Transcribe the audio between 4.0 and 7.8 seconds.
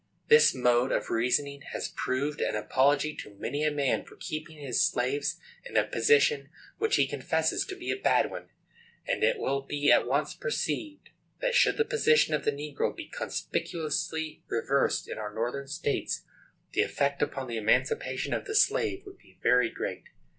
for keeping his slaves in a position which he confesses to